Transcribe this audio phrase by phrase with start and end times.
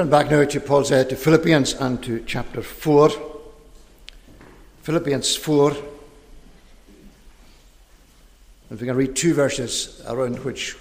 [0.00, 3.10] Turn back now to Paul's uh, to Philippians and to chapter 4.
[4.80, 5.72] Philippians 4.
[8.70, 10.74] If we can read two verses around which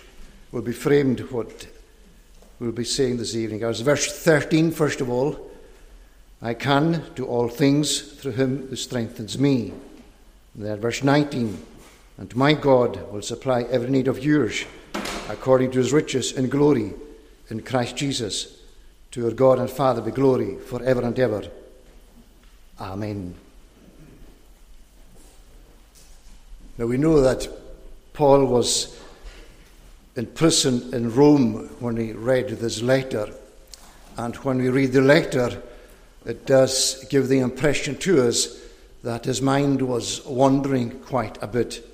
[0.54, 1.68] will be framed what
[2.62, 3.62] we'll be saying this evening.
[3.62, 5.52] As verse 13, first of all,
[6.42, 9.74] I can do all things through him who strengthens me.
[10.56, 11.62] And then verse 19,
[12.20, 14.64] and my God will supply every need of yours
[15.28, 16.94] according to his riches in glory
[17.50, 18.59] in Christ Jesus.
[19.12, 21.44] To our God and Father be glory for ever and ever.
[22.80, 23.34] Amen.
[26.78, 27.48] Now we know that
[28.14, 29.00] Paul was
[30.16, 33.34] in prison in Rome when he read this letter.
[34.18, 35.62] And when we read the letter,
[36.26, 38.62] it does give the impression to us
[39.04, 41.86] that his mind was wandering quite a bit.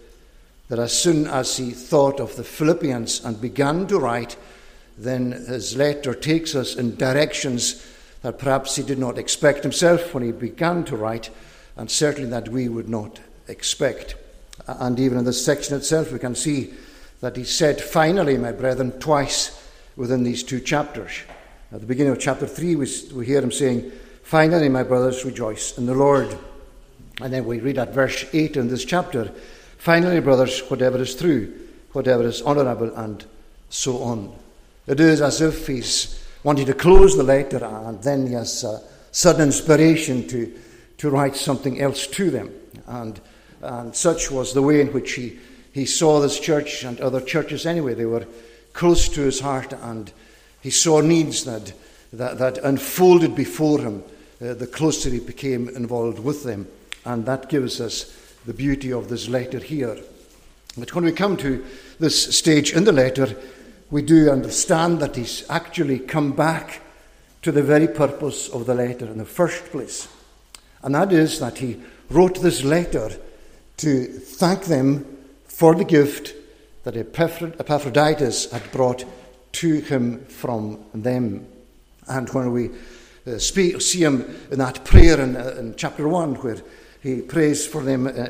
[0.70, 4.36] That as soon as he thought of the Philippians and began to write,
[4.98, 7.86] then his letter takes us in directions
[8.22, 11.30] that perhaps he did not expect himself when he began to write,
[11.76, 14.16] and certainly that we would not expect.
[14.68, 16.74] And even in this section itself, we can see
[17.22, 19.62] that he said, finally, my brethren, twice
[19.96, 21.22] within these two chapters.
[21.72, 23.92] At the beginning of chapter 3, we, we hear him saying,
[24.24, 26.36] Finally, my brothers, rejoice in the Lord.
[27.22, 29.32] And then we read at verse 8 in this chapter,
[29.78, 31.54] Finally, brothers, whatever is true,
[31.92, 33.24] whatever is honourable, and
[33.70, 34.36] so on.
[34.88, 38.82] It is as if he's wanting to close the letter and then he has a
[39.12, 40.54] sudden inspiration to,
[40.98, 42.52] to write something else to them.
[42.88, 43.20] And,
[43.62, 45.40] and such was the way in which he,
[45.72, 47.96] he saw this church and other churches anyway.
[47.96, 48.28] They were
[48.74, 50.12] close to his heart and
[50.62, 51.74] he saw needs that,
[52.14, 54.04] that, that unfolded before him
[54.42, 56.68] uh, the closer he became involved with them.
[57.06, 58.14] And that gives us
[58.46, 59.98] the beauty of this letter here.
[60.78, 61.66] But when we come to
[62.00, 63.36] this stage in the letter,
[63.96, 66.82] we do understand that he's actually come back
[67.42, 70.10] to the very purpose of the letter in the first place.
[70.84, 73.12] And that is that he wrote this letter
[73.78, 75.06] to thank them
[75.46, 76.34] for the gift
[76.84, 79.06] that Epaphroditus had brought
[79.54, 81.48] to him from them.
[82.10, 82.72] And when we
[83.26, 86.58] uh, speak, see him in that prayer in, uh, in, chapter 1, where
[87.02, 88.28] he prays for them uh,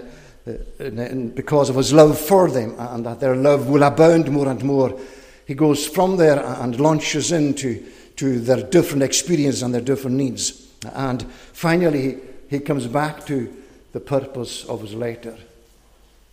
[0.48, 4.64] uh because of his love for them, and that their love will abound more and
[4.64, 4.96] more
[5.46, 7.86] he goes from there and launches into
[8.18, 10.68] to their different experience and their different needs.
[10.94, 11.24] And
[11.54, 12.18] finally,
[12.50, 13.54] he comes back to
[13.92, 15.38] the purpose of his letter.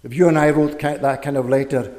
[0.03, 1.93] If you and I wrote that kind of letter,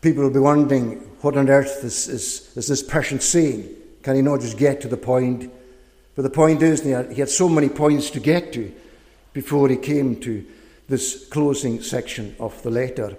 [0.00, 3.68] people will be wondering what on earth is, is, is this person saying?
[4.02, 5.50] Can he not just get to the point?
[6.14, 8.72] But the point is, he had, he had so many points to get to
[9.32, 10.46] before he came to
[10.88, 13.16] this closing section of the letter.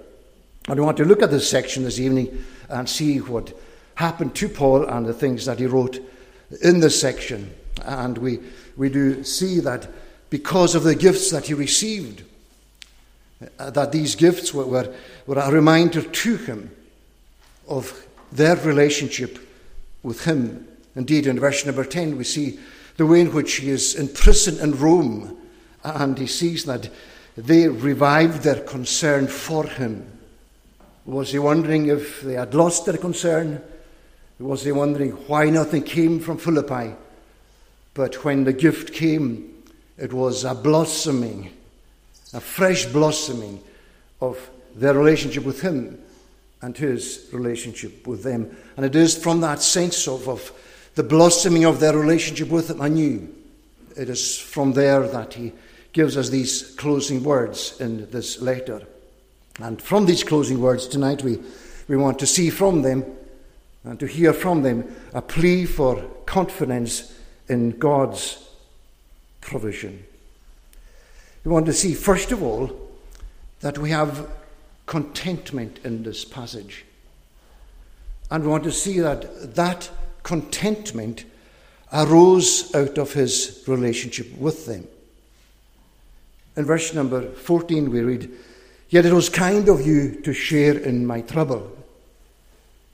[0.67, 3.53] And we want to look at this section this evening and see what
[3.95, 5.99] happened to Paul and the things that he wrote
[6.61, 7.53] in this section.
[7.83, 8.39] And we,
[8.75, 9.87] we do see that
[10.29, 12.23] because of the gifts that he received,
[13.59, 14.93] uh, that these gifts were, were,
[15.25, 16.71] were a reminder to him
[17.67, 19.39] of their relationship
[20.03, 20.67] with him.
[20.95, 22.59] Indeed, in verse number 10, we see
[22.97, 25.37] the way in which he is in prison in Rome,
[25.83, 26.89] and he sees that
[27.35, 30.16] they revived their concern for him.
[31.07, 33.63] Was he wondering if they had lost their concern?
[34.39, 36.93] Was he wondering why nothing came from Philippi?
[37.93, 39.63] But when the gift came,
[39.97, 41.51] it was a blossoming,
[42.33, 43.63] a fresh blossoming
[44.19, 45.97] of their relationship with him
[46.61, 48.55] and his relationship with them.
[48.75, 50.51] And it is from that sense of, of
[50.95, 53.33] the blossoming of their relationship with him anew.
[53.95, 55.53] It is from there that he
[55.93, 58.85] gives us these closing words in this letter.
[59.59, 61.39] And from these closing words tonight, we,
[61.87, 63.03] we want to see from them
[63.83, 67.13] and to hear from them a plea for confidence
[67.47, 68.49] in God's
[69.41, 70.03] provision.
[71.43, 72.69] We want to see, first of all,
[73.61, 74.29] that we have
[74.85, 76.85] contentment in this passage.
[78.29, 79.89] And we want to see that that
[80.23, 81.23] contentment
[81.93, 84.87] arose out of his relationship with them.
[86.57, 88.29] In verse number 14, we read,
[88.89, 91.71] Yet it was kind of you to share in my trouble.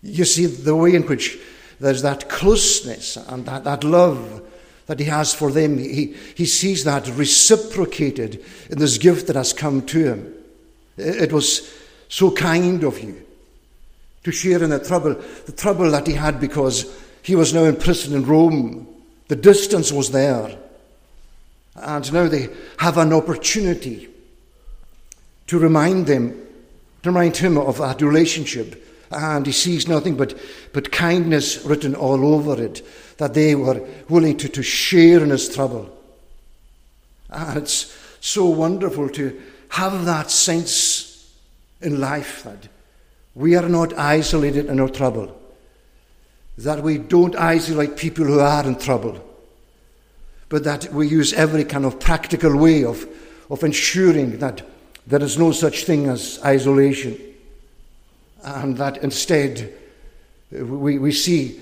[0.02, 1.38] You see the way in which
[1.80, 4.42] there's that closeness and that, that love
[4.88, 5.78] that he has for them.
[5.78, 10.34] He, he sees that reciprocated in this gift that has come to him.
[10.98, 11.74] It was
[12.10, 13.24] so kind of you
[14.24, 15.16] to share in the trouble,
[15.46, 18.88] the trouble that he had because he was now in prison in Rome.
[19.28, 20.58] The distance was there.
[21.76, 24.10] And now they have an opportunity
[25.48, 26.32] to remind them,
[27.04, 30.38] to remind him of that relationship and he sees nothing but,
[30.72, 32.86] but kindness written all over it,
[33.18, 35.96] that they were willing to, to share in his trouble.
[37.30, 41.34] And it's so wonderful to have that sense
[41.82, 42.68] in life that
[43.36, 45.40] we are not isolated in our trouble,
[46.58, 49.24] that we don't isolate people who are in trouble,
[50.50, 53.08] but that we use every kind of practical way of,
[53.50, 54.62] of ensuring that
[55.08, 57.20] there is no such thing as isolation
[58.44, 59.74] and that instead
[60.52, 61.60] we, we see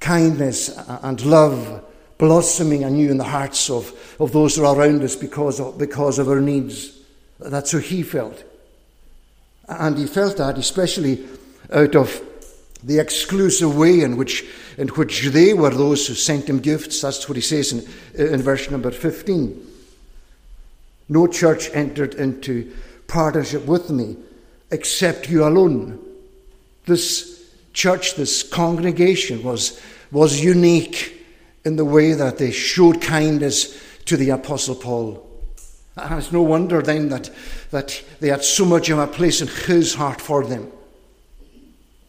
[0.00, 1.84] kindness and love
[2.18, 6.18] blossoming anew in the hearts of, of those who are around us because of, because
[6.18, 6.98] of our needs.
[7.38, 8.44] That's how he felt.
[9.68, 11.26] And he felt that especially
[11.72, 12.20] out of
[12.82, 14.44] the exclusive way in which,
[14.76, 17.00] in which they were those who sent him gifts.
[17.00, 19.66] That's what he says in, in verse number 15.
[21.10, 22.72] No church entered into
[23.08, 24.16] partnership with me
[24.70, 25.98] except you alone.
[26.86, 29.80] This church, this congregation was,
[30.12, 31.20] was unique
[31.64, 35.26] in the way that they showed kindness to the Apostle Paul.
[35.96, 37.28] And it's no wonder then that,
[37.72, 40.70] that they had so much of a place in his heart for them.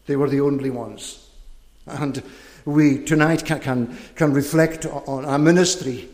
[0.05, 1.27] They were the only ones.
[1.87, 2.21] And
[2.65, 6.07] we tonight can, can, can reflect on our ministry,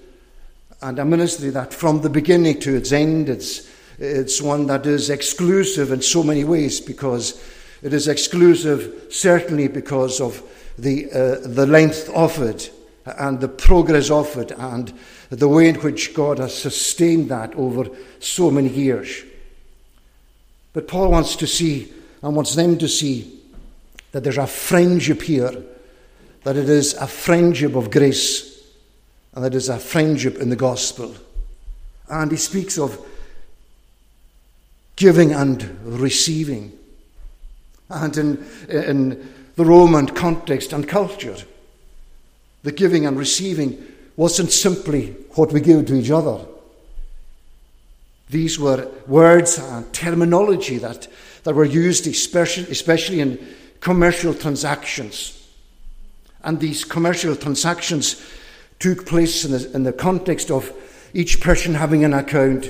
[0.82, 3.70] and a ministry that from the beginning to its end, it's,
[4.00, 7.44] it's one that is exclusive in so many ways because
[7.82, 10.42] it is exclusive certainly because of
[10.78, 12.72] the, uh, the length of it
[13.06, 14.94] and the progress of it and
[15.30, 17.90] the way in which God has sustained that over
[18.20, 19.24] so many years.
[20.74, 21.92] But Paul wants to see
[22.22, 23.40] and wants them to see
[24.12, 25.52] that there's a friendship here,
[26.44, 28.57] that it is a friendship of grace,
[29.38, 31.16] and that is a friendship in the gospel.
[32.10, 33.00] And he speaks of
[34.96, 36.76] giving and receiving.
[37.88, 41.36] And in, in the Roman context and culture,
[42.64, 43.80] the giving and receiving
[44.16, 46.44] wasn't simply what we give to each other.
[48.32, 51.08] These were words and terminology that,
[51.44, 53.38] that were used, especially, especially in
[53.82, 55.48] commercial transactions.
[56.44, 58.20] And these commercial transactions
[58.80, 60.72] took place in the, in the context of
[61.14, 62.70] each person having an account.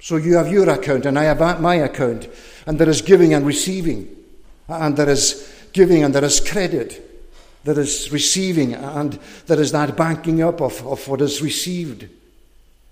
[0.00, 2.28] So you have your account, and I have my account,
[2.66, 4.08] and there is giving and receiving,
[4.68, 7.02] and there is giving and there is credit,
[7.64, 12.08] there is receiving, and there is that banking up of, of what is received.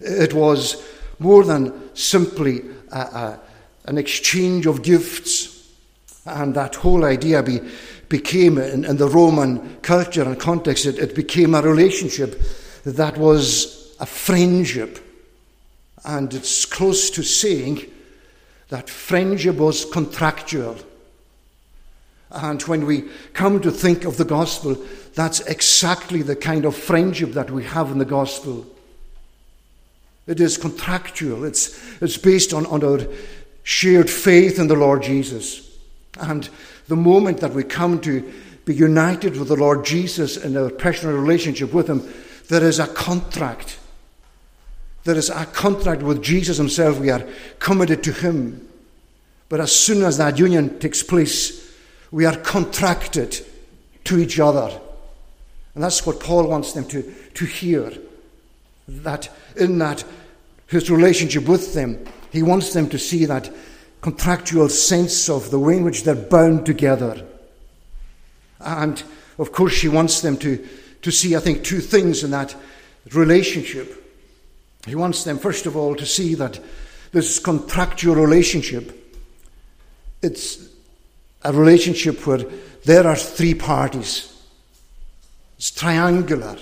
[0.01, 0.83] It was
[1.19, 2.63] more than simply
[2.93, 3.41] a, a,
[3.87, 5.73] an exchange of gifts,
[6.27, 7.61] and that whole idea be,
[8.09, 12.41] became, in, in, the Roman culture and context, it, it became a relationship
[12.85, 14.99] that was a friendship
[16.05, 17.91] and it's close to saying
[18.69, 20.77] that friendship was contractual.
[22.31, 24.77] And when we come to think of the gospel,
[25.15, 28.67] that's exactly the kind of friendship that we have in the gospel.
[30.27, 33.07] It is contractual, it's, it's based on, on our
[33.63, 35.71] shared faith in the Lord Jesus.
[36.19, 36.49] And
[36.89, 38.33] the moment that we come to
[38.65, 42.03] be united with the Lord Jesus in a personal relationship with Him,
[42.49, 43.79] there is a contract.
[45.05, 46.99] There is a contract with Jesus Himself.
[46.99, 47.27] We are
[47.59, 48.69] committed to Him.
[49.49, 51.73] But as soon as that union takes place,
[52.11, 53.45] we are contracted
[54.05, 54.81] to each other.
[55.75, 57.03] And that's what Paul wants them to,
[57.35, 57.93] to hear.
[58.87, 60.05] That in that
[60.67, 63.51] his relationship with them, he wants them to see that
[64.05, 67.27] contractual sense of the way in which they're bound together.
[68.61, 69.03] And
[69.39, 70.63] of course, he wants them to,
[71.01, 72.55] to see, I think, two things in that
[73.15, 74.07] relationship.
[74.87, 76.61] He wants them, first of all, to see that
[77.13, 78.93] this contractual relationship,
[80.21, 80.69] it's
[81.43, 82.45] a relationship where
[82.85, 84.39] there are three parties.
[85.57, 86.59] It's triangular.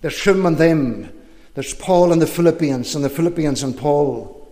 [0.00, 1.12] There's him and them.
[1.54, 4.43] There's Paul and the Philippians, and the Philippians and Paul.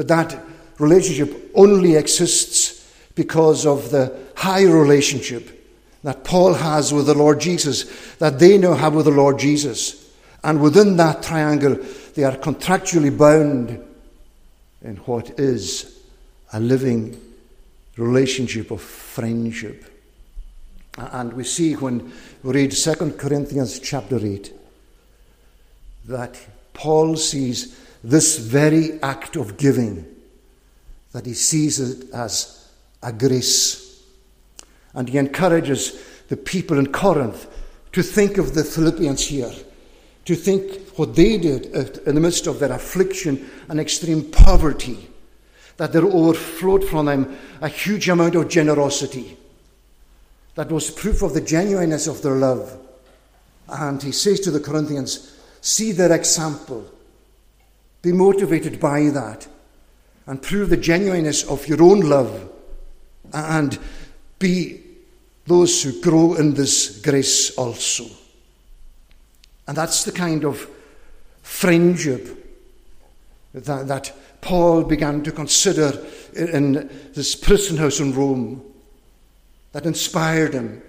[0.00, 0.42] But that
[0.78, 5.62] relationship only exists because of the high relationship
[6.02, 7.84] that Paul has with the Lord Jesus,
[8.16, 10.10] that they now have with the Lord Jesus.
[10.42, 11.76] And within that triangle,
[12.14, 13.78] they are contractually bound
[14.80, 16.00] in what is
[16.54, 17.20] a living
[17.98, 19.84] relationship of friendship.
[20.96, 22.10] And we see when
[22.42, 24.50] we read 2 Corinthians chapter 8
[26.06, 26.40] that
[26.72, 30.06] Paul sees this very act of giving,
[31.12, 32.70] that he sees it as
[33.02, 34.02] a grace.
[34.94, 37.46] And he encourages the people in Corinth
[37.92, 39.52] to think of the Philippians here
[40.24, 41.66] to think what they did
[42.06, 45.08] in the midst of their affliction and extreme poverty,
[45.76, 49.36] that there overflowed from them a huge amount of generosity.
[50.54, 52.78] That was proof of the genuineness of their love.
[53.68, 56.84] And he says to the Corinthians, See their example.
[58.02, 59.46] Be motivated by that.
[60.26, 62.50] And prove the genuineness of your own love.
[63.32, 63.78] And
[64.38, 64.80] be
[65.46, 68.04] those who grow in this grace also.
[69.66, 70.68] And that's the kind of
[71.42, 72.36] friendship
[73.54, 76.04] that, that Paul began to consider
[76.34, 78.62] in this prison house in Rome
[79.72, 80.82] that inspired him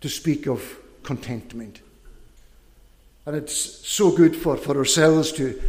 [0.00, 1.80] to speak of contentment.
[3.24, 5.60] And it's so good for, for ourselves to,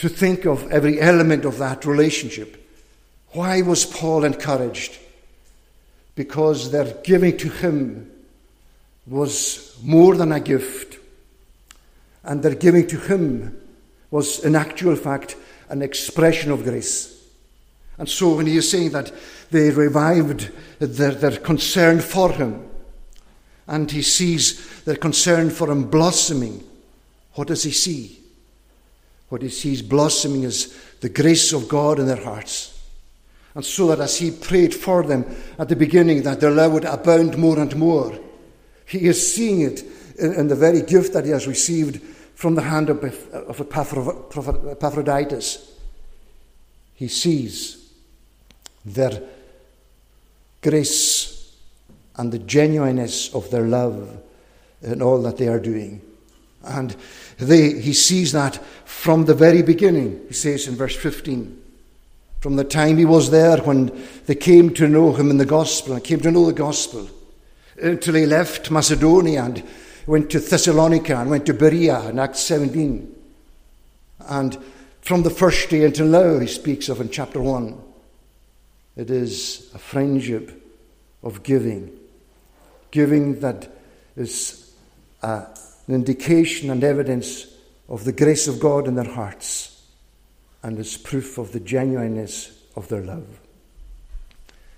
[0.00, 2.66] to think of every element of that relationship.
[3.32, 4.98] Why was Paul encouraged?
[6.14, 8.10] Because their giving to him
[9.06, 10.98] was more than a gift,
[12.24, 13.60] and their giving to him
[14.10, 15.36] was, in actual fact,
[15.68, 17.22] an expression of grace.
[17.98, 19.12] And so when he is saying that
[19.50, 22.66] they revived their, their concern for him,
[23.66, 26.64] and he sees their concern for him blossoming,
[27.34, 28.19] what does he see?
[29.30, 32.78] What he sees blossoming is the grace of God in their hearts.
[33.54, 35.24] And so that as he prayed for them
[35.58, 38.18] at the beginning, that their love would abound more and more,
[38.86, 39.82] he is seeing it
[40.18, 42.02] in, in the very gift that he has received
[42.34, 45.72] from the hand of, of Epaphroditus.
[46.94, 47.92] He sees
[48.84, 49.22] their
[50.60, 51.56] grace
[52.16, 54.20] and the genuineness of their love
[54.82, 56.02] in all that they are doing.
[56.62, 56.94] And
[57.38, 61.58] they, he sees that from the very beginning, he says in verse 15.
[62.40, 65.94] From the time he was there when they came to know him in the gospel
[65.94, 67.08] and came to know the gospel,
[67.80, 69.62] until he left Macedonia and
[70.06, 73.14] went to Thessalonica and went to Berea in Acts 17.
[74.20, 74.58] And
[75.00, 77.78] from the first day until now, he speaks of in chapter 1.
[78.96, 80.62] It is a friendship
[81.22, 81.90] of giving.
[82.90, 83.70] Giving that
[84.16, 84.72] is
[85.90, 87.46] an indication and evidence
[87.88, 89.82] of the grace of God in their hearts
[90.62, 93.26] and is proof of the genuineness of their love.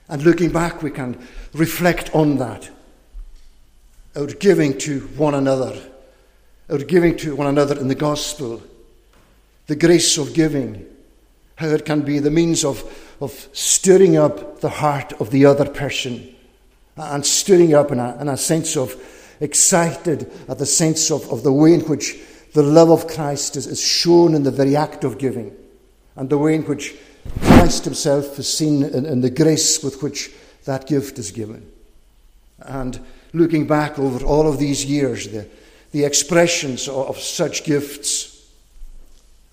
[0.08, 2.70] And looking back, we can reflect on that.
[4.16, 5.78] Our giving to one another,
[6.70, 8.62] our giving to one another in the gospel,
[9.66, 10.86] the grace of giving,
[11.56, 12.82] how it can be the means of,
[13.20, 16.34] of stirring up the heart of the other person
[16.96, 18.96] and stirring up in a, in a sense of
[19.42, 22.16] excited at the sense of, of the way in which
[22.54, 25.54] the love of Christ is, is shown in the very act of giving
[26.16, 26.94] and the way in which
[27.40, 30.30] Christ himself is seen in, in the grace with which
[30.64, 31.70] that gift is given.
[32.60, 33.00] And
[33.32, 35.48] looking back over all of these years, the,
[35.90, 38.46] the expressions of, of such gifts,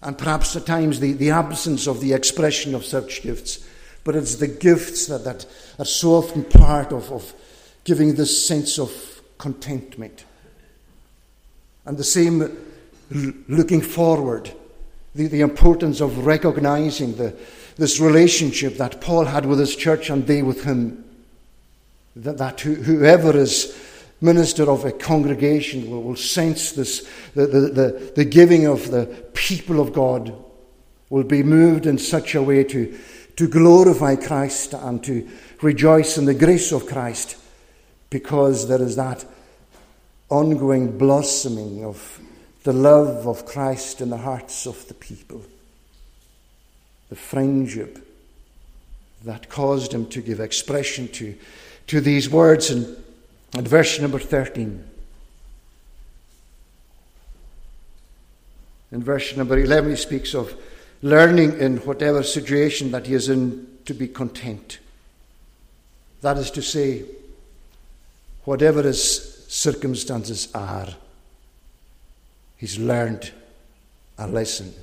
[0.02, 3.66] and perhaps at times the, the absence of the expression of such gifts,
[4.04, 5.46] but it's the gifts that, that
[5.78, 7.34] are so often part of, of
[7.84, 8.92] giving this sense of
[9.40, 10.26] contentment.
[11.86, 12.56] And the same
[13.48, 14.52] looking forward,
[15.16, 17.36] the, the importance of recognizing the,
[17.78, 21.04] this relationship that Paul had with his church and they with him
[22.16, 23.76] that, that whoever is
[24.22, 29.06] minister of a congregation will, will sense this, the, the, the, the giving of the
[29.34, 30.34] people of God
[31.10, 33.00] will be moved in such a way to,
[33.38, 35.28] to glorify Christ and to
[35.62, 37.38] rejoice in the grace of Christ
[38.10, 39.26] because there is that
[40.30, 42.20] ongoing blossoming of
[42.64, 45.42] the love of Christ in the hearts of the people.
[47.10, 48.06] The friendship
[49.26, 51.36] that caused him to give expression to
[51.90, 52.96] to these words in,
[53.56, 54.84] in verse number 13.
[58.92, 60.54] In verse number 11, he speaks of
[61.02, 64.78] learning in whatever situation that he is in to be content.
[66.22, 67.06] That is to say,
[68.50, 70.88] whatever his circumstances are,
[72.58, 73.32] he's learned
[74.18, 74.74] a lesson.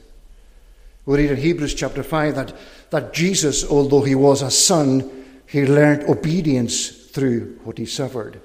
[1.05, 2.55] We read in Hebrews chapter 5 that,
[2.91, 8.41] that Jesus, although he was a son, he learned obedience through what he suffered.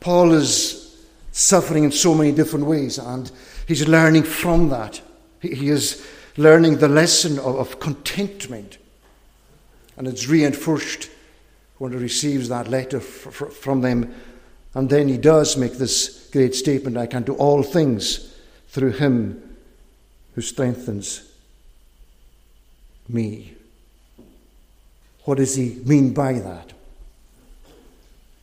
[0.00, 3.30] Paul is suffering in so many different ways, and
[3.68, 5.02] he's learning from that.
[5.42, 6.02] He is
[6.38, 8.78] learning the lesson of, of contentment.
[9.98, 11.10] And it's reinforced
[11.84, 14.14] when he receives that letter from them.
[14.72, 18.34] And then he does make this great statement I can do all things
[18.68, 19.58] through him
[20.34, 21.30] who strengthens
[23.06, 23.52] me.
[25.24, 26.72] What does he mean by that?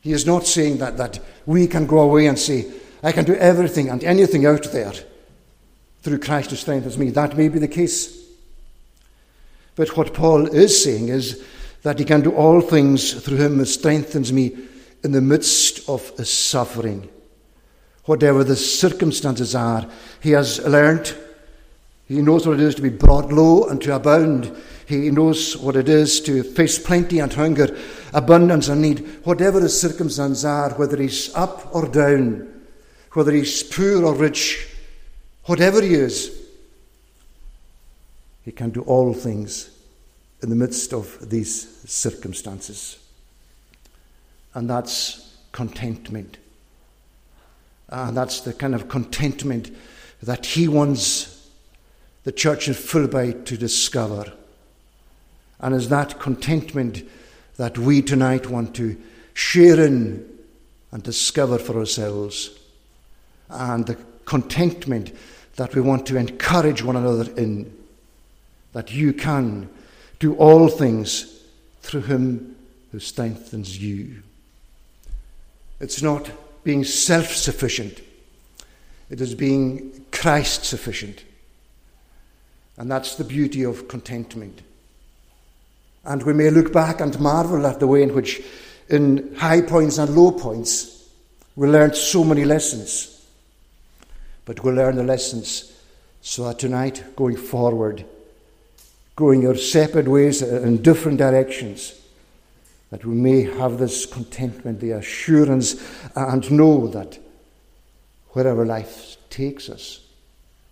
[0.01, 2.71] He is not saying that, that we can go away and say,
[3.01, 4.93] I can do everything and anything out there
[6.03, 7.09] through Christ who strengthens me.
[7.09, 8.23] That may be the case.
[9.75, 11.43] But what Paul is saying is
[11.83, 14.55] that he can do all things through him who strengthens me
[15.03, 17.09] in the midst of suffering.
[18.05, 19.87] Whatever the circumstances are,
[20.21, 21.15] he has learned.
[22.07, 24.55] He knows what it is to be brought low and to abound.
[24.85, 27.75] He knows what it is to face plenty and hunger,
[28.13, 28.99] abundance and need.
[29.23, 32.47] Whatever the circumstances are, whether he's up or down,
[33.13, 34.67] whether he's poor or rich,
[35.45, 36.37] whatever he is,
[38.43, 39.69] he can do all things
[40.41, 42.99] in the midst of these circumstances.
[44.53, 46.37] And that's contentment.
[47.89, 49.71] And that's the kind of contentment
[50.23, 51.49] that he wants
[52.23, 54.31] the church in Philippi to discover.
[55.59, 57.03] And is that contentment
[57.57, 58.99] that we tonight want to
[59.33, 60.27] share in
[60.91, 62.51] and discover for ourselves.
[63.49, 65.11] And the contentment
[65.55, 67.77] that we want to encourage one another in.
[68.73, 69.69] That you can
[70.21, 71.41] do all things
[71.81, 72.55] through him
[72.91, 74.21] who strengthens you.
[75.79, 76.29] It's not
[76.63, 77.99] being self sufficient,
[79.09, 81.25] it is being Christ sufficient.
[82.77, 84.61] And that's the beauty of contentment.
[86.05, 88.41] And we may look back and marvel at the way in which,
[88.89, 91.09] in high points and low points,
[91.55, 93.23] we learned so many lessons.
[94.45, 95.77] But we'll learn the lessons
[96.21, 98.05] so that tonight, going forward,
[99.21, 101.93] going our separate ways in different directions,
[102.89, 105.79] that we may have this contentment, the assurance,
[106.17, 107.19] uh, and know that
[108.29, 110.01] wherever life takes us,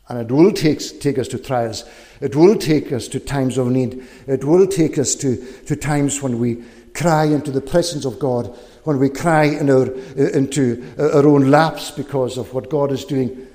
[0.10, 1.86] and it will take, take us to trials,
[2.22, 6.24] it will take us to times of need, it will take us to, to times
[6.24, 6.64] when we
[6.96, 8.48] cry into the presence of God,
[8.84, 12.92] when we cry in our, uh, into uh, our own laps because of what God
[12.92, 13.46] is doing.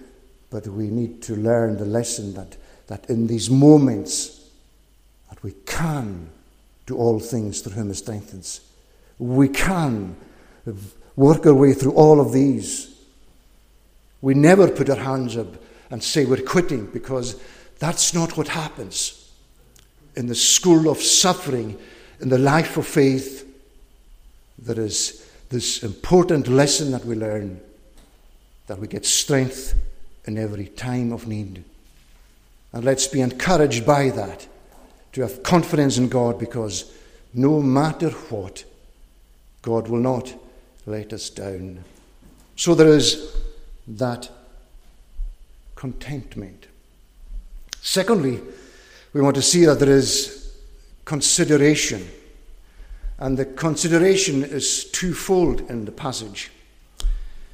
[0.51, 4.44] But we need to learn the lesson that, that in these moments,
[5.43, 6.31] we can
[6.87, 8.61] do all things through Him who strengthens.
[9.19, 10.17] We can
[11.17, 12.95] work our way through all of these.
[14.21, 15.49] We never put our hands up
[15.91, 17.41] and say we're quitting because
[17.79, 19.33] that's not what happens.
[20.17, 21.79] In the school of suffering,
[22.21, 23.47] in the life of faith,
[24.59, 27.61] there is this important lesson that we learn
[28.67, 29.75] that we get strength
[30.25, 31.65] in every time of need.
[32.73, 34.47] And let's be encouraged by that
[35.15, 36.93] to have confidence in God because
[37.33, 38.65] no matter what,
[39.63, 40.35] God will not
[40.87, 41.85] let us down.
[42.57, 43.35] So there is
[43.87, 44.29] that
[45.77, 46.67] contentment.
[47.81, 48.41] Secondly,
[49.13, 50.53] we want to see that there is
[51.05, 52.09] consideration.
[53.19, 56.51] And the consideration is twofold in the passage.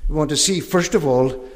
[0.08, 1.48] We want to see, first of all,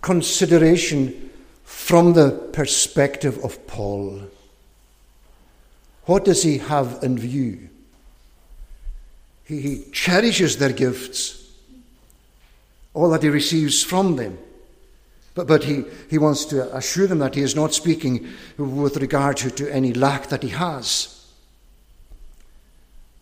[0.00, 1.30] consideration
[1.64, 4.22] from the perspective of Paul.
[6.06, 7.68] What does he have in view?
[9.44, 11.50] He, he cherishes their gifts,
[12.92, 14.38] all that he receives from them.
[15.34, 19.36] But, but he, he wants to assure them that he is not speaking with regard
[19.38, 21.10] to, to any lack that he has.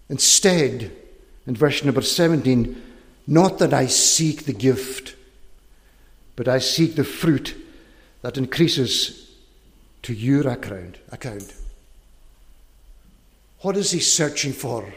[0.08, 0.92] Instead,
[1.46, 2.80] in verse number 17,
[3.26, 5.16] not that I seek the gift,
[6.36, 7.56] but I seek the fruit
[8.20, 9.30] that increases
[10.02, 10.98] to your account.
[11.10, 11.54] account.
[13.62, 14.92] What is he searching for?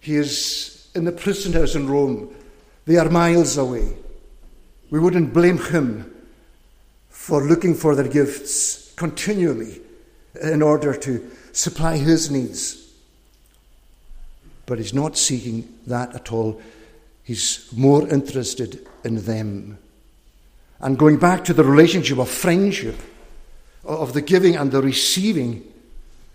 [0.00, 2.34] He is in the prison house in Rome.
[2.84, 3.96] They are miles away.
[4.90, 6.14] We wouldn't blame him
[7.08, 9.80] for looking for their gifts continually
[10.40, 12.92] in order to supply his needs.
[14.66, 16.60] But he's not seeking that at all.
[17.24, 19.78] He's more interested in them.
[20.78, 22.96] And going back to the relationship of friendship,
[23.84, 25.64] of the giving and the receiving,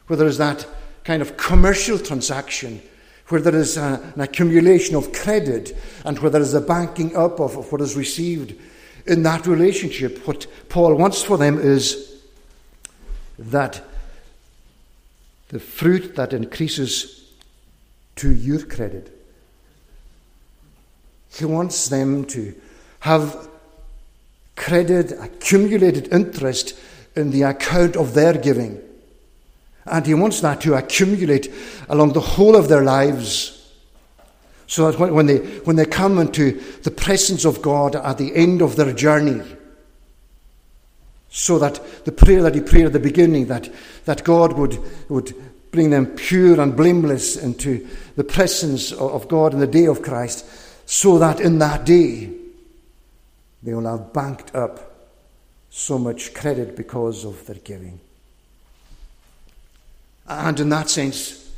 [0.08, 0.66] where there is that
[1.04, 2.82] kind of commercial transaction
[3.28, 7.40] where there is a, an accumulation of credit and where there is a banking up
[7.40, 8.54] of, of what is received
[9.08, 10.28] in that relationship.
[10.28, 12.22] What Paul wants for them is
[13.40, 13.84] that
[15.50, 17.30] the fruit that increases
[18.18, 19.18] to your credit.
[21.34, 22.54] He wants them to
[23.00, 23.50] have
[24.56, 26.78] credit, accumulated interest
[27.16, 28.82] in the account of their giving.
[29.86, 31.52] And he wants that to accumulate
[31.90, 33.58] along the whole of their lives.
[34.68, 38.62] So that when they, when they come into the presence of God at the end
[38.62, 39.42] of their journey,
[41.30, 43.70] so that the prayer that he prayed at the beginning, that,
[44.06, 44.78] that God would,
[45.10, 45.34] would
[45.72, 50.46] bring them pure and blameless into the presence of God in the day of Christ,
[50.86, 52.30] so that in that day
[53.64, 55.08] they will have banked up
[55.70, 58.00] so much credit because of their giving.
[60.28, 61.50] And in that sense,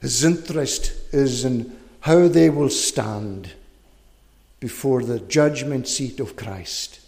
[0.00, 3.52] his interest is in how they will stand
[4.60, 7.00] before the judgment seat of Christ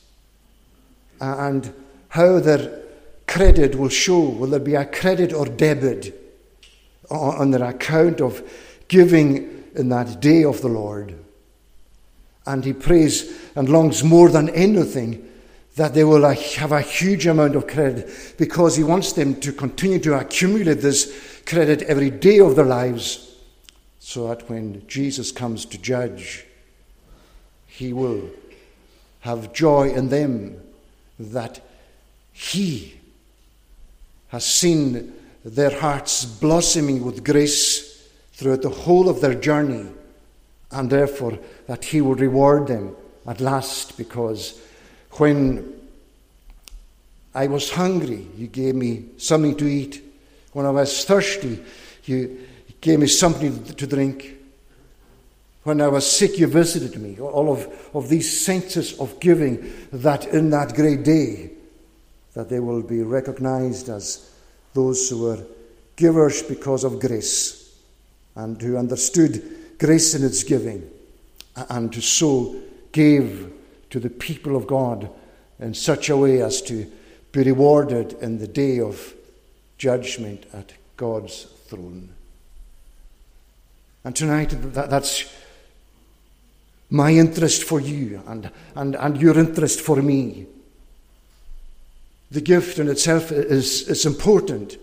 [1.20, 1.72] and
[2.09, 2.83] how their
[3.26, 4.20] credit will show.
[4.20, 6.14] Will there be a credit or debit
[7.11, 8.42] on their account of
[8.88, 11.14] giving in that day of the Lord?
[12.46, 15.28] And he prays and longs more than anything
[15.79, 20.01] that they will have a huge amount of credit because he wants them to continue
[20.01, 23.37] to accumulate this credit every day of their lives
[24.01, 26.45] so that when Jesus comes to judge,
[27.69, 28.29] he will
[29.21, 30.61] have joy in them
[31.21, 31.61] that
[32.33, 32.99] he
[34.29, 35.12] has seen
[35.45, 39.87] their hearts blossoming with grace throughout the whole of their journey,
[40.73, 41.38] and therefore
[41.69, 42.97] that he will reward them
[43.29, 44.61] at last because
[45.12, 45.81] when
[47.35, 50.03] I was hungry, you gave me something to eat.
[50.53, 51.62] When I was thirsty,
[52.05, 52.47] you
[52.81, 54.35] gave me something to drink.
[55.62, 57.18] When I was sick, you visited me.
[57.18, 61.51] All of, of these senses of giving, that in that great day,
[62.35, 64.31] that they will be recognized as
[64.75, 65.44] those who were
[65.97, 67.77] givers because of grace
[68.35, 69.42] and who understood
[69.79, 70.88] grace in its giving
[71.71, 72.55] and to so
[72.92, 73.53] gave
[73.90, 75.11] to the people of God
[75.59, 76.90] in such a way as to
[77.33, 79.14] be rewarded in the day of
[79.77, 82.11] judgment at God's throne.
[84.05, 85.33] And tonight, that, that's
[86.90, 90.46] my interest for you and, and, and your interest for me.
[92.31, 94.77] The gift in itself is, is important.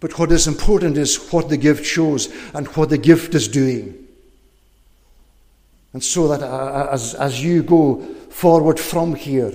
[0.00, 4.03] But what is important is what the gift shows and what the gift is doing.
[5.94, 9.52] And so that uh, as, as you go forward from here,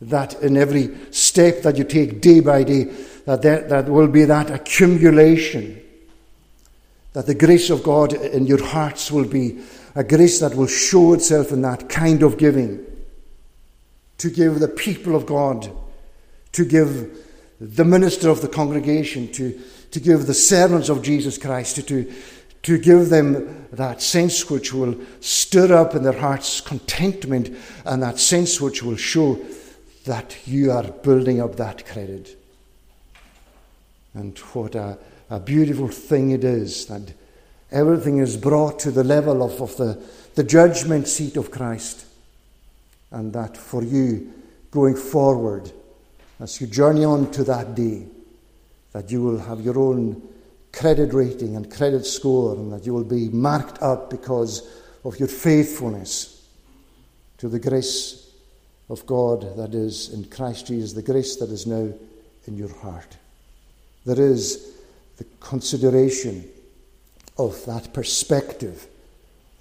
[0.00, 2.84] that in every step that you take day by day,
[3.24, 5.82] that there, that will be that accumulation,
[7.12, 9.58] that the grace of God in your hearts will be
[9.96, 12.84] a grace that will show itself in that kind of giving.
[14.18, 15.70] To give the people of God,
[16.52, 17.18] to give
[17.60, 19.60] the minister of the congregation, to,
[19.90, 22.14] to give the servants of Jesus Christ, to, to,
[22.66, 28.18] to give them that sense which will stir up in their hearts contentment and that
[28.18, 29.38] sense which will show
[30.04, 32.36] that you are building up that credit.
[34.14, 34.98] And what a,
[35.30, 37.12] a beautiful thing it is that
[37.70, 40.02] everything is brought to the level of, of the,
[40.34, 42.04] the judgment seat of Christ.
[43.12, 44.34] And that for you,
[44.72, 45.70] going forward,
[46.40, 48.06] as you journey on to that day,
[48.90, 50.20] that you will have your own
[50.76, 54.68] credit rating and credit score, and that you will be marked up because
[55.04, 56.46] of your faithfulness
[57.38, 58.30] to the grace
[58.90, 61.92] of God that is in Christ Jesus, the grace that is now
[62.46, 63.16] in your heart.
[64.04, 64.74] There is
[65.16, 66.46] the consideration
[67.38, 68.86] of that perspective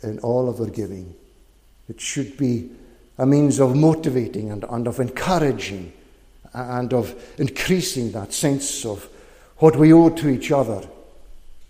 [0.03, 1.15] in all of our giving.
[1.87, 2.69] It should be
[3.17, 5.93] a means of motivating and, and of encouraging
[6.53, 9.07] and of increasing that sense of
[9.57, 10.85] what we owe to each other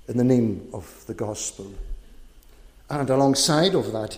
[0.07, 1.71] in the name of the gospel.
[2.89, 4.17] And alongside of that,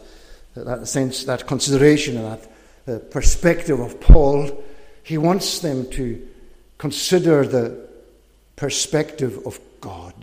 [0.55, 2.51] that sense, that consideration, and that
[2.87, 4.63] uh, perspective of Paul,
[5.03, 6.27] he wants them to
[6.77, 7.87] consider the
[8.55, 10.13] perspective of God.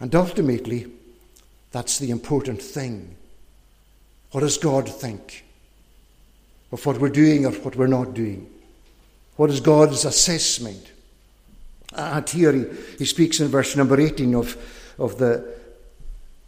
[0.00, 0.86] And ultimately,
[1.72, 3.16] that's the important thing.
[4.32, 5.44] What does God think
[6.70, 8.50] of what we're doing or what we're not doing?
[9.36, 10.92] What is God's assessment?
[11.94, 12.64] And here he,
[12.98, 14.56] he speaks in verse number 18 of,
[14.98, 15.58] of the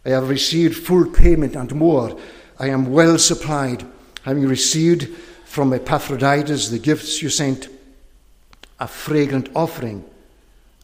[0.05, 2.19] I have received full payment and more.
[2.59, 3.85] I am well supplied,
[4.23, 7.67] having received from Epaphroditus the gifts you sent,
[8.79, 10.03] a fragrant offering,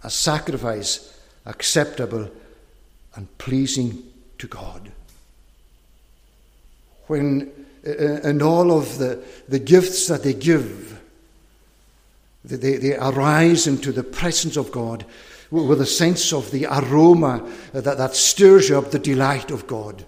[0.04, 2.30] a sacrifice acceptable
[3.15, 4.04] and pleasing
[4.38, 4.91] to God.
[7.08, 7.52] When
[7.86, 10.96] uh, uh, in all of the, the gifts that they give,
[12.47, 15.05] they, they arise into the presence of God
[15.49, 20.05] with a sense of the aroma that, that stirs up the delight of God.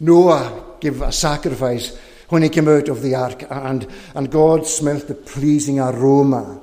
[0.00, 1.96] Noah gave a sacrifice
[2.28, 6.60] when he came out of the ark, and, and God smelt the pleasing aroma.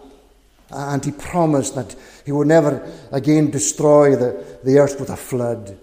[0.70, 1.96] And he promised that
[2.26, 5.78] he would never again destroy the, the earth with a flood.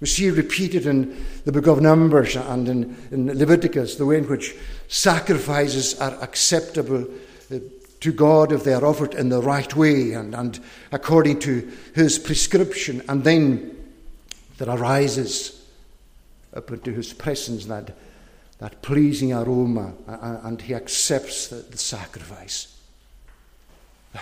[0.00, 4.28] We see repeated in the book of Numbers and in, in Leviticus the way in
[4.28, 4.54] which
[4.88, 7.06] sacrifices are acceptable
[7.52, 7.58] uh,
[8.00, 10.60] to God if they are offered in the right way and, and
[10.92, 13.02] according to His prescription.
[13.08, 13.92] And then
[14.58, 15.66] there arises
[16.54, 17.96] up into His presence that,
[18.58, 22.78] that pleasing aroma, and He accepts the, the sacrifice.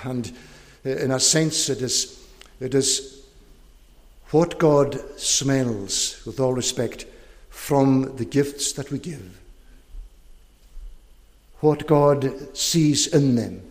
[0.04, 0.32] And
[0.84, 2.24] in a sense, it is,
[2.60, 3.26] it is
[4.30, 7.04] what God smells, with all respect,
[7.50, 9.41] from the gifts that we give.
[11.62, 13.62] What God sees in them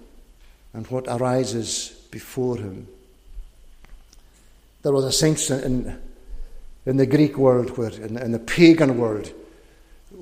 [0.72, 2.88] and what arises before Him.
[4.82, 6.00] There was a sense in,
[6.86, 9.34] in the Greek world, where, in, in the pagan world,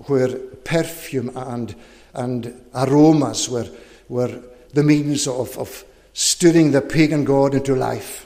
[0.08, 1.76] where perfume and,
[2.16, 3.70] and aromas were,
[4.08, 4.42] were
[4.74, 8.26] the means of, of stirring the pagan god into life.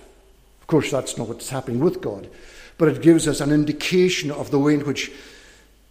[0.62, 2.30] Of course, that's not what's happening with God,
[2.78, 5.12] but it gives us an indication of the way in which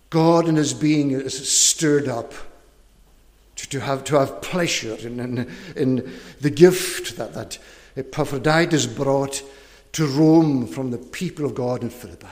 [0.08, 2.32] God and his being is stirred up
[3.56, 7.58] to, to, have, to have pleasure in, in, in the gift that, that
[7.96, 9.42] Epaphroditus brought
[9.92, 12.26] to Rome from the people of God in Philippi.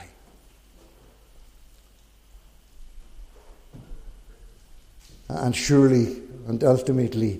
[5.29, 7.39] And surely and ultimately,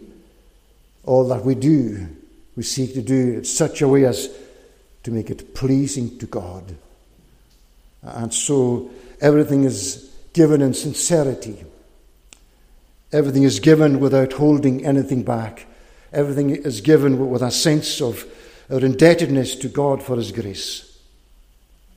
[1.04, 2.08] all that we do,
[2.56, 4.30] we seek to do in such a way as
[5.04, 6.76] to make it pleasing to God.
[8.04, 11.65] And so everything is given in sincerity.
[13.12, 15.67] Everything is given without holding anything back.
[16.13, 18.26] Everything is given with a sense of
[18.69, 21.00] our indebtedness to God for His grace.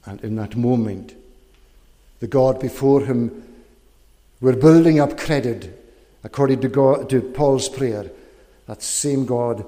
[0.07, 1.15] And in that moment,
[2.21, 3.43] the God before Him,
[4.41, 5.81] we're building up credit
[6.25, 8.11] according to, God, to Paul's prayer.
[8.67, 9.65] That same God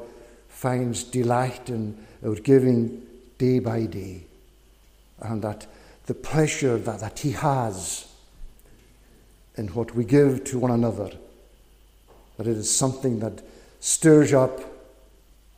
[0.49, 3.07] finds delight in our giving
[3.39, 4.25] day by day.
[5.21, 5.67] And that
[6.07, 8.09] the pleasure that, that He has
[9.57, 11.11] in what we give to one another,
[12.37, 13.43] that it is something that
[13.81, 14.61] stirs up,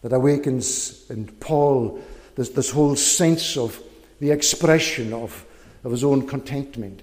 [0.02, 2.00] that awakens in Paul
[2.34, 3.82] this, this whole sense of
[4.20, 5.44] the expression of,
[5.82, 7.02] of his own contentment.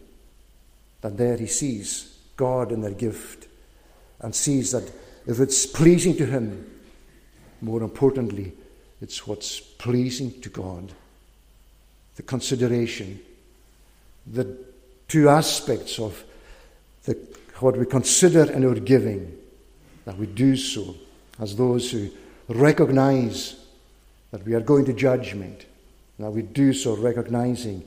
[1.02, 3.48] That there he sees God in their gift
[4.22, 4.90] and sees that
[5.28, 6.72] if it's pleasing to him,
[7.62, 8.54] more importantly,
[9.02, 10.94] it's what's pleasing to God.
[12.16, 13.20] The consideration,
[14.26, 14.58] the
[15.08, 16.24] two aspects of
[17.04, 17.18] the,
[17.60, 19.38] what we consider in our giving,
[20.06, 20.96] that we do so
[21.40, 22.10] as those who
[22.48, 23.56] recognize
[24.32, 25.66] that we are going to judgment,
[26.20, 27.84] that we do so recognizing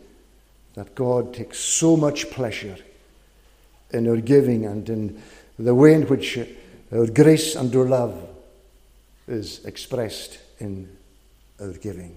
[0.74, 2.76] that God takes so much pleasure
[3.90, 5.22] in our giving and in
[5.58, 6.38] the way in which
[6.92, 8.28] our grace and our love
[9.26, 10.88] is expressed in
[11.60, 12.16] our giving.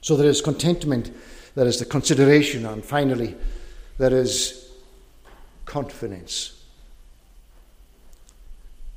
[0.00, 1.10] So there is contentment,
[1.54, 3.34] there is the consideration, and finally,
[3.98, 4.70] there is
[5.64, 6.55] confidence.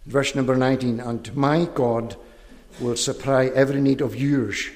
[0.06, 2.16] Verse number 19 And my God
[2.80, 4.70] will supply every need of yours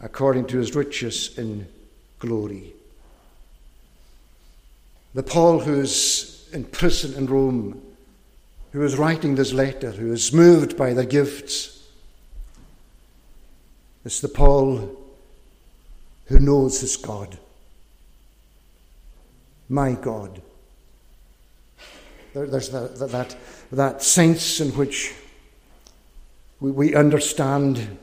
[0.00, 1.66] according to his riches in
[2.18, 2.72] glory.
[5.14, 7.82] The Paul who is in prison in Rome,
[8.72, 11.82] who is writing this letter, who is moved by the gifts,
[14.04, 14.96] is the Paul
[16.26, 17.38] who knows his God.
[19.68, 20.40] My God.
[22.46, 23.36] There's that, that,
[23.72, 25.14] that sense in which
[26.60, 27.98] we, we understand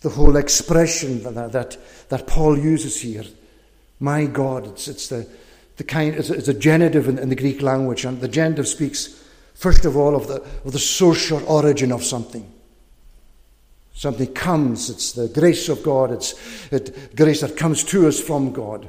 [0.00, 1.76] the whole expression that, that,
[2.08, 3.24] that Paul uses here.
[4.00, 5.28] My God, it's, it's, the,
[5.76, 9.24] the kind, it's, it's a genitive in, in, the Greek language, and the genitive speaks,
[9.54, 12.52] first of all, of the, of the social origin of something.
[13.92, 16.34] Something comes, it's the grace of God, it's
[16.70, 18.88] it, grace that comes to us from God.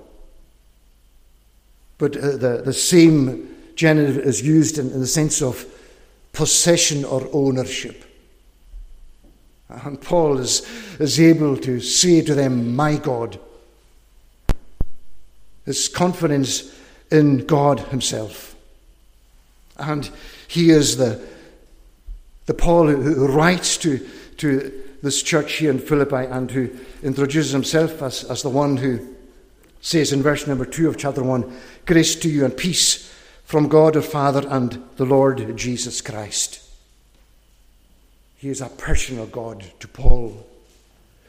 [1.98, 5.65] But uh, the, the same genitive is used in, in the sense of
[6.34, 8.04] possession or ownership.
[9.70, 10.68] And Paul is,
[11.00, 13.39] is able to say to them, My God.
[15.65, 16.76] His confidence
[17.10, 18.54] in God Himself.
[19.78, 20.12] And
[20.50, 21.26] he is the,
[22.48, 24.06] the Paul who, writes to,
[24.39, 26.70] to this church here in Philippi and who
[27.02, 29.15] introduces himself as, as the one who
[29.80, 33.09] says in verse number 2 of chapter 1 Grace to you and peace
[33.50, 36.62] from God our Father and the Lord Jesus Christ.
[38.38, 40.46] He is a personal God to Paul.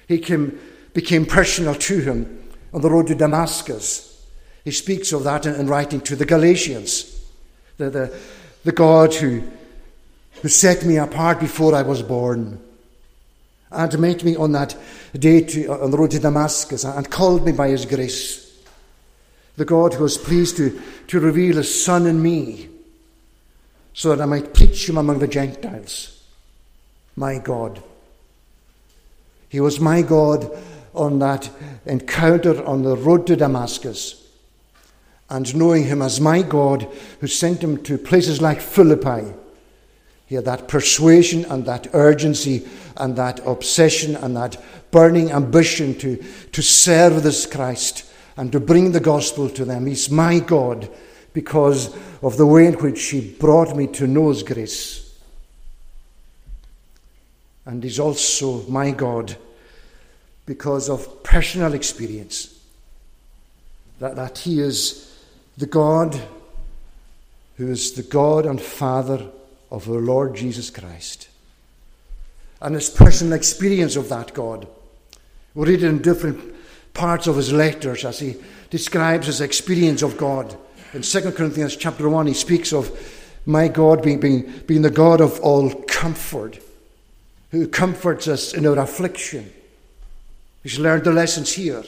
[0.07, 0.61] He came,
[0.93, 4.23] became personal to him on the road to Damascus.
[4.67, 7.25] He speaks of that in, in writing to the Galatians.
[7.79, 8.19] The, the,
[8.65, 9.43] the God who,
[10.43, 12.61] who set me apart before I was born
[13.71, 14.77] and met me on that
[15.15, 18.50] day to, on the road to Damascus and called me by his grace
[19.57, 22.69] the God who was pleased to, to reveal his Son in me,
[23.93, 26.23] so that I might preach him among the Gentiles.
[27.17, 27.83] My God.
[29.49, 30.51] He was my God
[30.95, 31.51] on that
[31.87, 34.17] encounter on the road to Damascus.
[35.29, 36.89] And knowing him as my God,
[37.21, 39.33] who sent him to places like Philippi,
[40.27, 44.57] He had that persuasion and that urgency and that obsession and that
[44.91, 46.17] burning ambition to,
[46.53, 49.87] to serve this Christ and to bring the gospel to them.
[49.87, 50.89] He's my God
[51.33, 55.19] because of the way in which He brought me to know His grace.
[57.65, 59.37] And He's also my God
[60.47, 62.59] because of personal experience.
[63.99, 65.15] That, that He is
[65.57, 66.21] the God
[67.61, 69.27] who is the God and Father
[69.71, 71.29] of our Lord Jesus Christ.
[72.61, 74.67] And his personal experience of that God.
[75.55, 76.55] We read it in different
[77.01, 78.37] parts of his letters as he
[78.69, 80.55] describes his experience of God.
[80.93, 82.91] In 2 Corinthians chapter 1, he speaks of
[83.47, 86.59] my God being, being, being the God of all comfort,
[87.53, 89.51] who comforts us in our affliction.
[90.63, 91.83] He's learned the lessons here.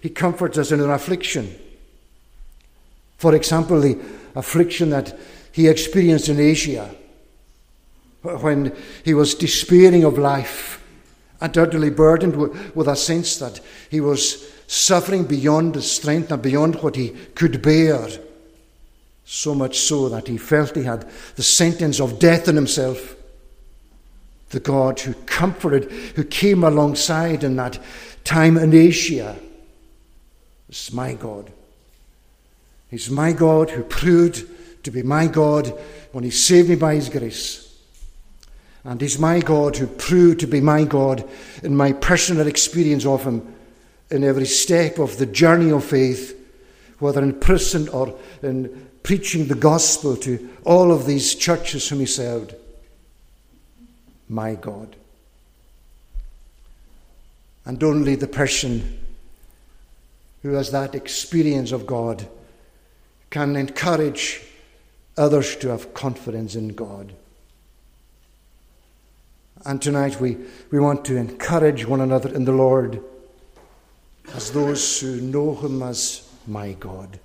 [0.00, 1.54] He comforts us in our affliction.
[3.18, 3.96] For example, the
[4.34, 5.16] affliction that
[5.52, 6.92] he experienced in Asia
[8.22, 10.82] when he was despairing of life
[11.40, 12.34] and utterly burdened
[12.74, 17.62] with a sense that he was suffering beyond his strength and beyond what he could
[17.62, 18.08] bear.
[19.24, 23.16] So much so that he felt he had the sentence of death in himself.
[24.50, 27.78] The God who comforted, who came alongside in that
[28.22, 29.36] time in Asia,
[30.68, 31.52] is my God.
[32.88, 34.48] He's my God who proved
[34.84, 35.72] to be my God
[36.12, 37.66] when he saved me by his grace.
[38.86, 41.28] And He's my God who proved to be my God
[41.64, 43.55] in my personal experience of Him
[44.10, 46.34] in every step of the journey of faith,
[46.98, 52.06] whether in prison or in preaching the gospel to all of these churches whom He
[52.06, 52.54] served.
[54.28, 54.96] My God.
[57.64, 59.00] And only the person
[60.42, 62.26] who has that experience of God
[63.30, 64.42] can encourage
[65.16, 67.12] others to have confidence in God.
[69.64, 70.36] And tonight we,
[70.70, 73.02] we want to encourage one another in the Lord
[74.34, 77.18] as those who know Him as my God.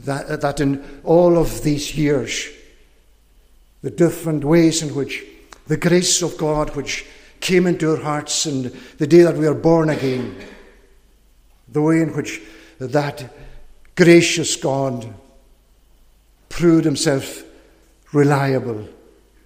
[0.00, 2.48] That, that in all of these years,
[3.82, 5.24] the different ways in which
[5.66, 7.06] the grace of God, which
[7.40, 8.66] came into our hearts and
[8.98, 10.36] the day that we are born again,
[11.68, 12.40] the way in which
[12.78, 13.32] that
[13.94, 15.12] gracious God
[16.48, 17.42] proved himself
[18.12, 18.86] reliable,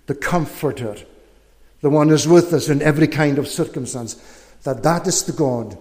[0.07, 0.97] the comforter,
[1.81, 4.15] the one who's with us in every kind of circumstance,
[4.65, 5.79] that that is the God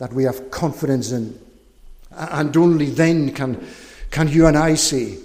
[0.00, 1.38] that we have confidence in.
[2.10, 3.64] And only then can,
[4.10, 5.18] can you and I say,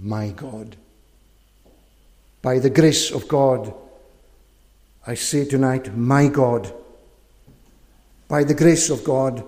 [0.00, 0.76] My God.
[2.40, 3.74] By the grace of God,
[5.04, 6.72] I say tonight, My God.
[8.28, 9.44] By the grace of God,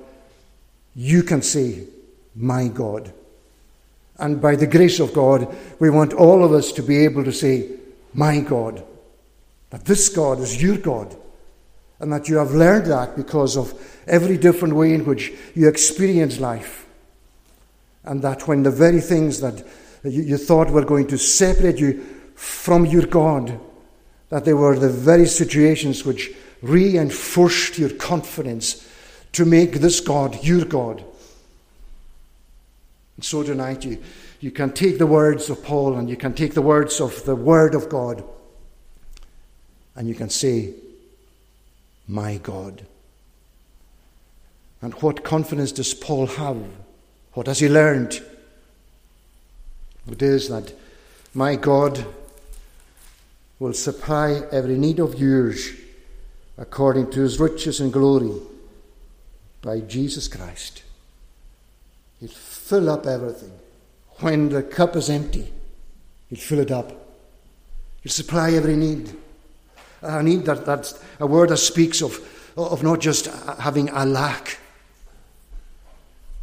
[0.96, 1.85] you can say,
[2.35, 3.12] My God.
[4.18, 7.33] And by the grace of God, we want all of us to be able to
[7.33, 7.70] say,
[8.14, 8.83] My God.
[9.70, 11.16] That this God is your God.
[12.00, 13.74] And that you have learned that because of
[14.06, 16.86] every different way in which you experience life.
[18.04, 19.64] And that when the very things that
[20.02, 23.60] you, you thought were going to separate you from your God,
[24.30, 26.32] that they were the very situations which
[26.62, 28.88] reinforced your confidence
[29.32, 31.04] to make this God your God.
[33.16, 34.02] And so tonight you,
[34.40, 37.36] you can take the words of Paul and you can take the words of the
[37.36, 38.24] Word of God
[39.94, 40.72] and you can say,
[42.11, 42.85] My God.
[44.83, 46.61] And what confidence does Paul have?
[47.35, 48.20] What has he learned?
[50.11, 50.73] It is that
[51.35, 52.05] my God
[53.61, 55.70] will supply every need of yours
[56.59, 58.33] according to his riches and glory
[59.62, 60.83] by Jesus Christ.
[62.18, 63.53] He'll fill up everything.
[64.18, 65.53] When the cup is empty,
[66.29, 66.90] he'll fill it up.
[68.03, 69.14] He'll supply every need.
[70.02, 72.18] I need that, that's a word that speaks of,
[72.56, 73.26] of not just
[73.58, 74.58] having a lack,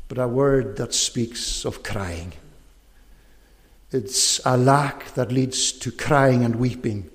[0.08, 2.34] but a word that speaks of crying.
[3.92, 7.10] It's a lack that leads to crying and weeping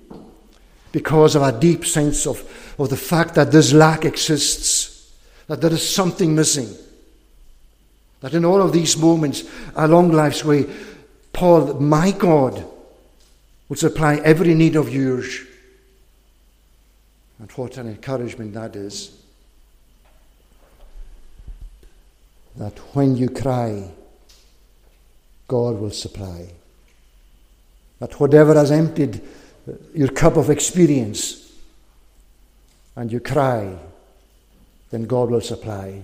[0.91, 5.11] because of a deep sense of, of the fact that this lack exists,
[5.47, 6.69] that there is something missing.
[8.19, 9.43] That in all of these moments
[9.75, 10.65] along life's way,
[11.31, 12.63] Paul, my God,
[13.69, 15.39] will supply every need of yours
[17.43, 19.21] and what an encouragement that is.
[22.55, 23.91] That when you cry,
[25.49, 26.47] God will supply.
[27.99, 29.21] That whatever has emptied
[29.67, 31.51] uh, your cup of experience
[32.95, 33.75] and you cry,
[34.91, 36.01] then God will supply.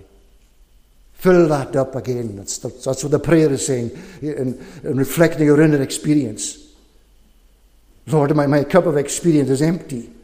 [1.13, 2.35] Fill that up again.
[2.35, 6.57] That's, that's what the prayer is saying in, in reflecting your inner experience.
[8.07, 10.15] Lord, my, my cup of experience is empty.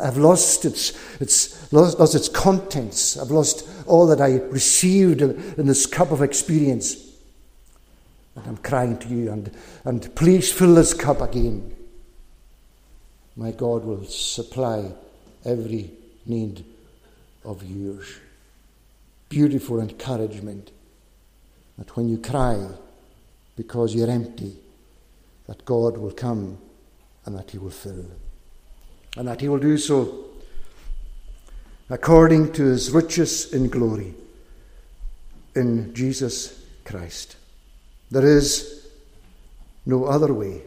[0.00, 3.16] I've lost its, its, lost, lost its contents.
[3.16, 6.96] I've lost all that I received in this cup of experience.
[8.36, 9.50] And I'm crying to you, and,
[9.84, 11.74] and please fill this cup again.
[13.36, 14.92] My God will supply
[15.44, 15.90] every
[16.26, 16.64] need
[17.44, 18.18] of yours.
[19.28, 20.70] Beautiful encouragement
[21.76, 22.68] that when you cry
[23.56, 24.56] because you're empty,
[25.46, 26.58] that God will come
[27.24, 28.06] and that He will fill
[29.16, 30.26] and that he will do so
[31.90, 34.14] according to his riches in glory
[35.54, 37.36] in Jesus Christ.
[38.10, 38.88] There is
[39.86, 40.62] no other way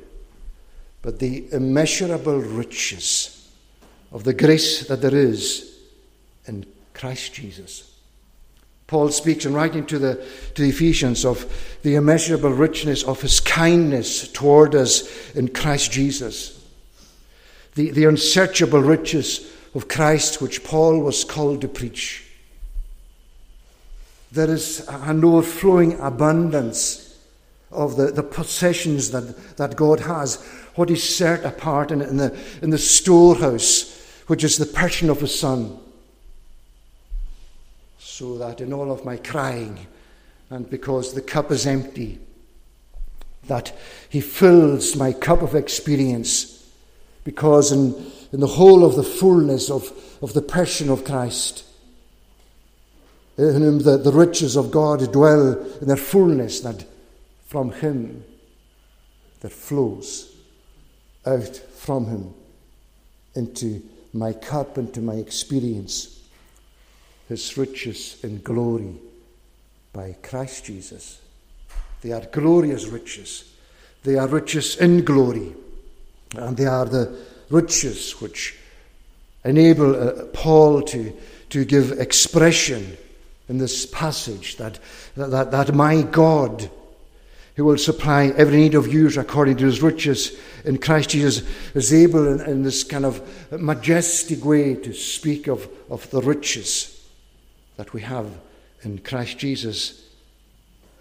[1.01, 3.49] but the immeasurable riches
[4.11, 5.79] of the grace that there is
[6.45, 7.87] in Christ Jesus.
[8.87, 10.15] Paul speaks in writing to the,
[10.53, 16.60] to the Ephesians of the immeasurable richness of his kindness toward us in Christ Jesus
[17.75, 22.27] the, the unsearchable riches of Christ, which Paul was called to preach.
[24.31, 27.17] There is an overflowing abundance
[27.71, 30.35] of the, the possessions that, that God has,
[30.75, 33.97] what is set apart in, in, the, in the storehouse,
[34.27, 35.77] which is the person of His Son.
[37.99, 39.87] So that in all of my crying,
[40.49, 42.19] and because the cup is empty,
[43.47, 43.73] that
[44.09, 46.50] He fills my cup of experience
[47.23, 47.95] because in,
[48.31, 49.91] in the whole of the fullness of,
[50.21, 51.63] of the passion of Christ,
[53.37, 56.85] in whom the, the riches of God dwell in their fullness, that
[57.47, 58.23] from Him
[59.41, 60.35] that flows
[61.25, 62.33] out from Him
[63.35, 63.81] into
[64.13, 66.19] my cup, into my experience,
[67.29, 68.95] His riches in glory
[69.93, 71.21] by Christ Jesus.
[72.01, 73.53] They are glorious riches.
[74.03, 75.53] They are riches in glory.
[76.35, 77.17] And they are the
[77.49, 78.57] riches which
[79.43, 81.13] enable uh, Paul to,
[81.49, 82.97] to give expression
[83.49, 84.79] in this passage that,
[85.15, 86.69] that, that my God,
[87.55, 91.93] who will supply every need of yours according to his riches in Christ Jesus, is
[91.93, 93.21] able in, in this kind of
[93.51, 97.05] majestic way to speak of, of the riches
[97.75, 98.27] that we have
[98.83, 100.07] in Christ Jesus,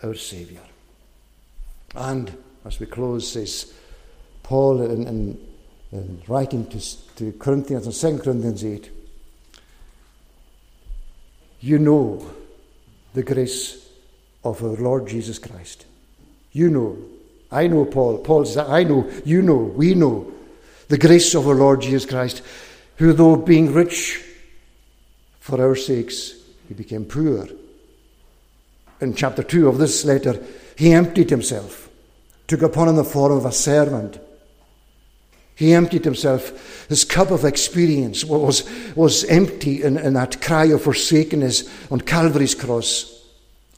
[0.02, 0.62] our Saviour.
[1.94, 3.72] And as we close, says,
[4.50, 5.48] Paul, in, in,
[5.92, 6.80] in writing to,
[7.14, 8.90] to Corinthians and 2 Corinthians 8,
[11.60, 12.28] you know
[13.14, 13.88] the grace
[14.42, 15.86] of our Lord Jesus Christ.
[16.50, 16.98] You know.
[17.52, 18.18] I know Paul.
[18.18, 20.32] Paul says, I know, you know, we know
[20.88, 22.42] the grace of our Lord Jesus Christ,
[22.96, 24.20] who, though being rich
[25.38, 26.34] for our sakes,
[26.66, 27.46] he became poor.
[29.00, 30.42] In chapter 2 of this letter,
[30.76, 31.88] he emptied himself,
[32.48, 34.18] took upon him the form of a servant
[35.60, 36.88] he emptied himself.
[36.88, 42.54] His cup of experience was, was empty in, in that cry of forsakenness on Calvary's
[42.54, 43.28] cross.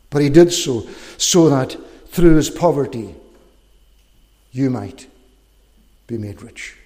[0.08, 0.86] But he did so
[1.18, 1.76] so that
[2.06, 3.16] through his poverty
[4.52, 5.08] you might
[6.06, 6.76] be made rich.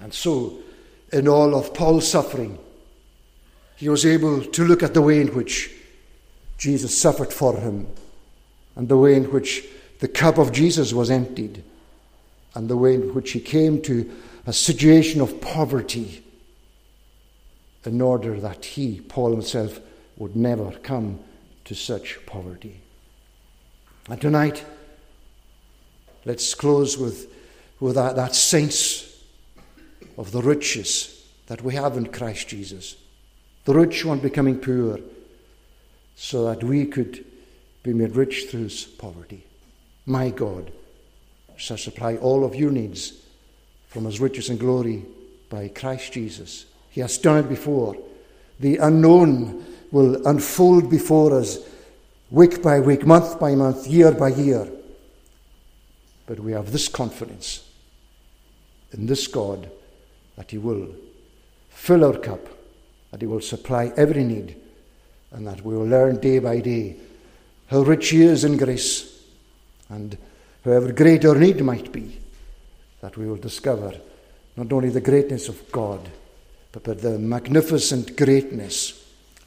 [0.00, 0.60] And so,
[1.12, 2.58] in all of Paul's suffering,
[3.76, 5.70] he was able to look at the way in which
[6.56, 7.88] Jesus suffered for him
[8.74, 9.66] and the way in which
[10.00, 11.62] the cup of Jesus was emptied
[12.54, 14.10] and the way in which he came to
[14.46, 16.24] a situation of poverty
[17.84, 19.80] in order that he, Paul himself,
[20.16, 21.20] would never come
[21.64, 22.80] to such poverty.
[24.08, 24.64] And tonight,
[26.24, 27.32] let's close with,
[27.80, 29.22] with that, that sense
[30.16, 32.96] of the riches that we have in Christ Jesus.
[33.64, 35.00] The rich one becoming poor,
[36.16, 37.24] so that we could
[37.82, 39.44] be made rich through his poverty.
[40.06, 40.70] My God
[41.56, 43.12] shall supply all of your needs
[43.88, 45.04] from his riches and glory
[45.48, 46.66] by Christ Jesus.
[46.90, 47.96] He has done it before.
[48.60, 51.58] The unknown will unfold before us
[52.30, 54.68] week by week, month by month, year by year.
[56.26, 57.68] But we have this confidence
[58.92, 59.70] in this God
[60.36, 60.88] that He will
[61.68, 62.40] fill our cup,
[63.10, 64.56] that He will supply every need,
[65.30, 66.96] and that we will learn day by day
[67.68, 69.22] how rich He is in grace
[69.88, 70.16] and
[70.64, 72.18] however great our need might be,
[73.00, 73.92] that we will discover
[74.56, 76.00] not only the greatness of God,
[76.72, 79.00] but, the magnificent greatness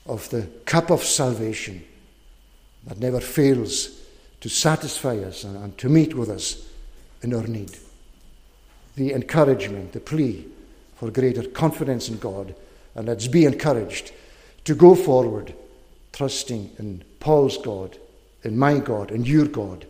[0.05, 1.83] of the cup of salvation
[2.85, 3.99] that never fails
[4.39, 6.69] to satisfy us and, and to meet with us
[7.21, 7.77] in our need.
[8.95, 10.45] The encouragement, the plea
[10.95, 12.55] for greater confidence in God,
[12.95, 14.13] and let's be encouraged
[14.63, 15.53] to go forward,
[16.13, 17.97] trusting in Paul's God,
[18.43, 19.85] in my God, in your God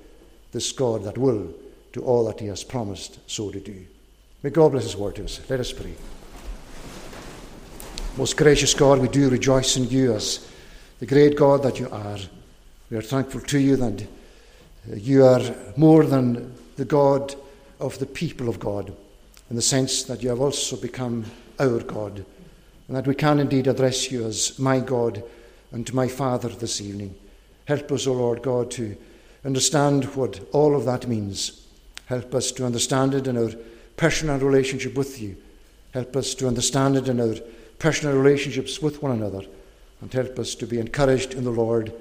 [0.52, 1.54] this God that will
[1.94, 3.86] to all that He has promised so to do.
[4.44, 5.42] May God bless His word to us.
[5.50, 5.94] Let us pray.
[8.18, 10.52] Most gracious God, we do rejoice in you as
[11.00, 12.18] the great God that you are.
[12.90, 15.42] We are thankful to you that uh, you are
[15.76, 17.36] more than the God
[17.80, 18.96] of the people of God,
[19.50, 21.26] in the sense that you have also become
[21.60, 22.26] our God,
[22.88, 25.24] and that we can indeed address you as my God
[25.72, 27.14] and my Father this evening.
[27.66, 28.98] Help us, O Lord God, to
[29.46, 31.66] understand what all of that means.
[32.08, 33.52] Help us to understand it in our
[33.96, 35.36] personal relationship with you.
[35.94, 37.36] Help us to understand it in our
[37.80, 39.42] personal relationships with one another.
[40.02, 41.92] And help us to be encouraged in the Lord,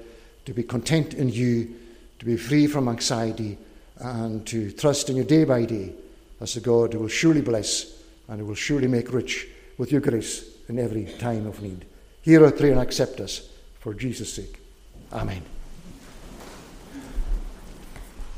[0.45, 1.75] to be content in you,
[2.19, 3.57] to be free from anxiety,
[3.99, 5.93] and to trust in you day by day
[6.39, 10.01] as a God who will surely bless and who will surely make rich with your
[10.01, 11.85] grace in every time of need.
[12.21, 14.59] Hear our prayer and accept us for Jesus' sake.
[15.11, 15.56] Amen.